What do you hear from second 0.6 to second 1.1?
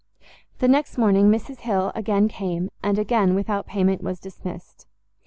next